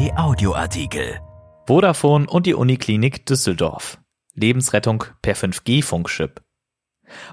[0.00, 1.20] RP Audioartikel.
[1.66, 3.98] Vodafone und die Uniklinik Düsseldorf.
[4.34, 6.40] Lebensrettung per 5G-Funkchip.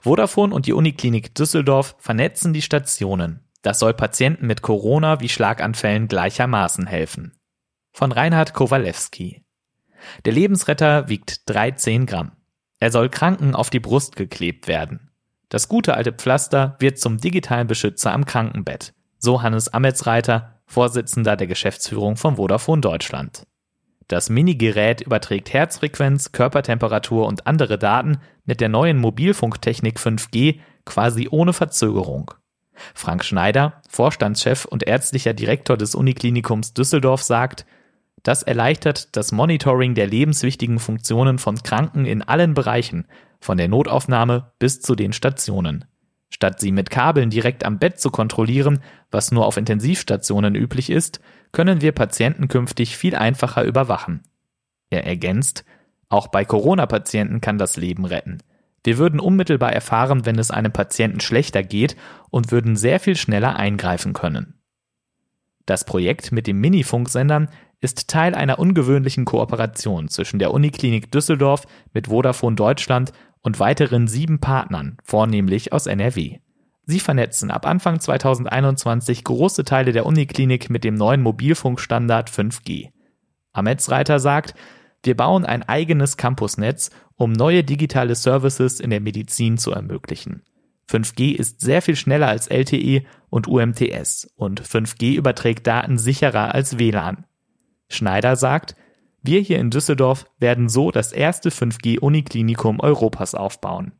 [0.01, 3.47] Vodafone und die Uniklinik Düsseldorf vernetzen die Stationen.
[3.61, 7.37] Das soll Patienten mit Corona wie Schlaganfällen gleichermaßen helfen.
[7.93, 9.45] Von Reinhard Kowalewski.
[10.25, 12.33] Der Lebensretter wiegt 13 Gramm.
[12.79, 15.11] Er soll Kranken auf die Brust geklebt werden.
[15.47, 18.93] Das gute alte Pflaster wird zum digitalen Beschützer am Krankenbett.
[19.19, 23.47] So Hannes Ametsreiter, Vorsitzender der Geschäftsführung von Vodafone Deutschland.
[24.07, 31.51] Das Minigerät überträgt Herzfrequenz, Körpertemperatur und andere Daten mit der neuen Mobilfunktechnik 5G quasi ohne
[31.51, 32.31] Verzögerung.
[32.93, 37.65] Frank Schneider, Vorstandschef und ärztlicher Direktor des Uniklinikums Düsseldorf, sagt,
[38.23, 43.07] das erleichtert das Monitoring der lebenswichtigen Funktionen von Kranken in allen Bereichen,
[43.39, 45.85] von der Notaufnahme bis zu den Stationen.
[46.29, 48.79] Statt sie mit Kabeln direkt am Bett zu kontrollieren,
[49.11, 54.23] was nur auf Intensivstationen üblich ist, können wir Patienten künftig viel einfacher überwachen.
[54.89, 55.63] Er ergänzt,
[56.09, 58.39] auch bei Corona-Patienten kann das Leben retten.
[58.83, 61.97] Wir würden unmittelbar erfahren, wenn es einem Patienten schlechter geht
[62.29, 64.53] und würden sehr viel schneller eingreifen können.
[65.65, 67.49] Das Projekt mit den Minifunksendern
[67.81, 73.11] ist Teil einer ungewöhnlichen Kooperation zwischen der Uniklinik Düsseldorf mit Vodafone Deutschland
[73.47, 76.39] und weiteren sieben Partnern, vornehmlich aus NRW.
[76.83, 82.89] Sie vernetzen ab Anfang 2021 große Teile der Uniklinik mit dem neuen Mobilfunkstandard 5G.
[83.53, 84.53] Ametsreiter sagt,
[85.01, 90.43] wir bauen ein eigenes Campusnetz, um neue digitale Services in der Medizin zu ermöglichen.
[90.91, 96.79] 5G ist sehr viel schneller als LTE und UMTS und 5G überträgt Daten sicherer als
[96.79, 97.25] WLAN.
[97.87, 98.75] Schneider sagt,
[99.27, 103.91] wir hier in Düsseldorf werden so das erste 5G-Uniklinikum Europas aufbauen.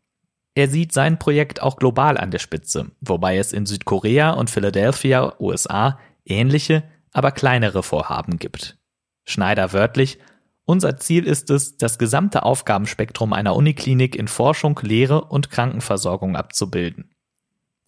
[0.56, 5.36] Er sieht sein Projekt auch global an der Spitze, wobei es in Südkorea und Philadelphia,
[5.40, 6.84] USA, ähnliche,
[7.14, 8.80] aber kleinere Vorhaben gibt.
[9.24, 10.18] Schneider wörtlich,
[10.66, 17.14] unser Ziel ist es, das gesamte Aufgabenspektrum einer Uniklinik in Forschung, Lehre und Krankenversorgung abzubilden.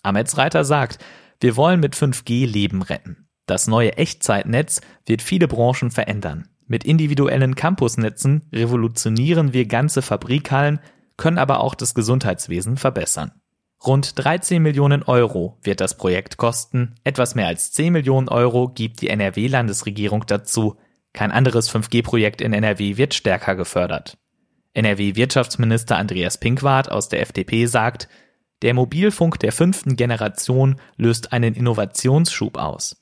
[0.03, 1.03] Ametsreiter sagt,
[1.39, 3.27] wir wollen mit 5G Leben retten.
[3.45, 6.47] Das neue Echtzeitnetz wird viele Branchen verändern.
[6.69, 10.80] Mit individuellen Campusnetzen revolutionieren wir ganze Fabrikhallen,
[11.18, 13.31] können aber auch das Gesundheitswesen verbessern.
[13.84, 19.02] Rund 13 Millionen Euro wird das Projekt kosten, etwas mehr als 10 Millionen Euro gibt
[19.02, 20.78] die NRW-Landesregierung dazu.
[21.12, 24.19] Kein anderes 5G-Projekt in NRW wird stärker gefördert.
[24.75, 28.09] NRW-Wirtschaftsminister Andreas Pinkwart aus der FDP sagt,
[28.62, 33.01] der Mobilfunk der fünften Generation löst einen Innovationsschub aus.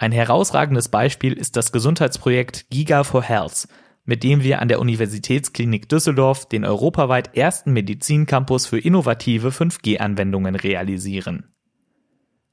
[0.00, 3.66] Ein herausragendes Beispiel ist das Gesundheitsprojekt Giga for Health,
[4.04, 11.52] mit dem wir an der Universitätsklinik Düsseldorf den europaweit ersten Medizincampus für innovative 5G-Anwendungen realisieren.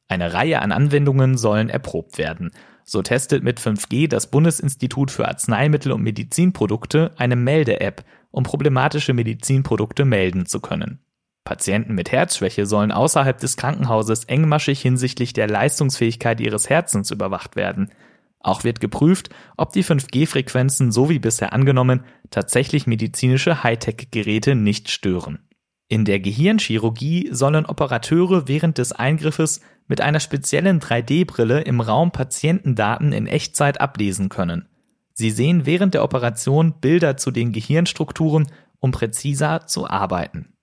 [0.08, 2.50] Eine Reihe an Anwendungen sollen erprobt werden.
[2.84, 10.04] So testet mit 5G das Bundesinstitut für Arzneimittel und Medizinprodukte eine Melde-App, um problematische Medizinprodukte
[10.04, 11.05] melden zu können.
[11.46, 17.92] Patienten mit Herzschwäche sollen außerhalb des Krankenhauses engmaschig hinsichtlich der Leistungsfähigkeit ihres Herzens überwacht werden.
[18.40, 25.40] Auch wird geprüft, ob die 5G-Frequenzen, so wie bisher angenommen, tatsächlich medizinische Hightech-Geräte nicht stören.
[25.88, 33.14] In der Gehirnchirurgie sollen Operateure während des Eingriffes mit einer speziellen 3D-Brille im Raum Patientendaten
[33.14, 34.68] in Echtzeit ablesen können.
[35.14, 38.48] Sie sehen während der Operation Bilder zu den Gehirnstrukturen,
[38.80, 40.55] um präziser zu arbeiten.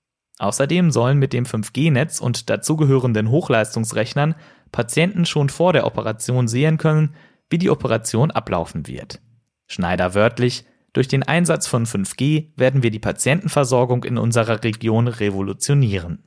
[0.43, 4.35] Außerdem sollen mit dem 5G-Netz und dazugehörenden Hochleistungsrechnern
[4.73, 7.15] Patienten schon vor der Operation sehen können,
[7.49, 9.21] wie die Operation ablaufen wird.
[9.69, 16.25] Schneider wörtlich, durch den Einsatz von 5G werden wir die Patientenversorgung in unserer Region revolutionieren.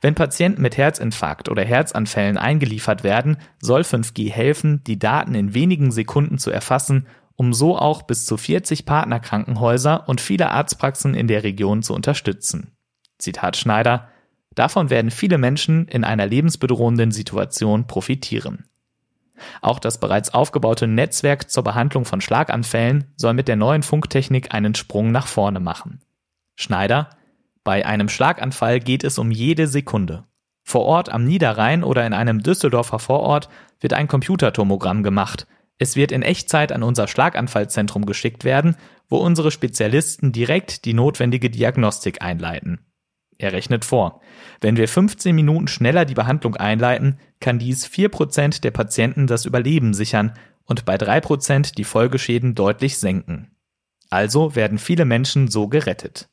[0.00, 5.90] Wenn Patienten mit Herzinfarkt oder Herzanfällen eingeliefert werden, soll 5G helfen, die Daten in wenigen
[5.90, 11.42] Sekunden zu erfassen, um so auch bis zu 40 Partnerkrankenhäuser und viele Arztpraxen in der
[11.42, 12.73] Region zu unterstützen.
[13.18, 14.08] Zitat Schneider,
[14.54, 18.66] davon werden viele Menschen in einer lebensbedrohenden Situation profitieren.
[19.60, 24.74] Auch das bereits aufgebaute Netzwerk zur Behandlung von Schlaganfällen soll mit der neuen Funktechnik einen
[24.74, 26.00] Sprung nach vorne machen.
[26.54, 27.10] Schneider,
[27.64, 30.24] bei einem Schlaganfall geht es um jede Sekunde.
[30.62, 33.48] Vor Ort am Niederrhein oder in einem Düsseldorfer Vorort
[33.80, 35.46] wird ein Computertomogramm gemacht.
[35.78, 38.76] Es wird in Echtzeit an unser Schlaganfallzentrum geschickt werden,
[39.08, 42.86] wo unsere Spezialisten direkt die notwendige Diagnostik einleiten.
[43.38, 44.20] Er rechnet vor.
[44.60, 49.94] Wenn wir 15 Minuten schneller die Behandlung einleiten, kann dies 4% der Patienten das Überleben
[49.94, 50.32] sichern
[50.64, 53.50] und bei 3% die Folgeschäden deutlich senken.
[54.10, 56.28] Also werden viele Menschen so gerettet.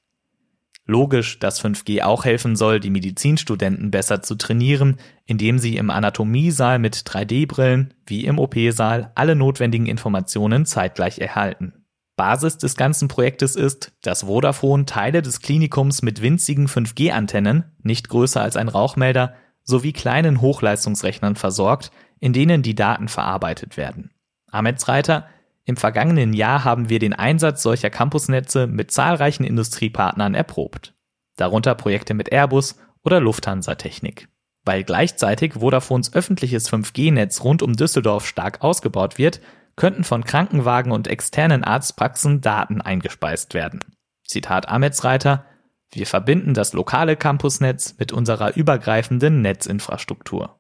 [0.86, 6.80] Logisch, dass 5G auch helfen soll, die Medizinstudenten besser zu trainieren, indem sie im Anatomiesaal
[6.80, 11.81] mit 3D-Brillen wie im OP-Saal alle notwendigen Informationen zeitgleich erhalten.
[12.22, 18.40] Basis des ganzen Projektes ist, dass Vodafone Teile des Klinikums mit winzigen 5G-Antennen, nicht größer
[18.40, 19.34] als ein Rauchmelder,
[19.64, 21.90] sowie kleinen Hochleistungsrechnern versorgt,
[22.20, 24.12] in denen die Daten verarbeitet werden.
[24.52, 25.26] Ametsreiter,
[25.66, 30.94] im vergangenen Jahr haben wir den Einsatz solcher Campusnetze mit zahlreichen Industriepartnern erprobt.
[31.38, 34.28] Darunter Projekte mit Airbus oder Lufthansa Technik.
[34.64, 39.42] Weil gleichzeitig Vodafones öffentliches 5G-Netz rund um Düsseldorf stark ausgebaut wird,
[39.82, 43.84] könnten von Krankenwagen und externen Arztpraxen Daten eingespeist werden.
[44.24, 45.44] Zitat Ametsreiter,
[45.92, 50.60] wir verbinden das lokale Campusnetz mit unserer übergreifenden Netzinfrastruktur.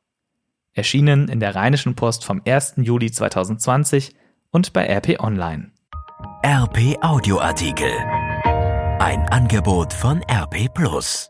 [0.74, 2.78] Erschienen in der Rheinischen Post vom 1.
[2.78, 4.16] Juli 2020
[4.50, 5.72] und bei RP Online.
[6.44, 7.94] RP Audioartikel.
[8.98, 11.30] Ein Angebot von RP Plus.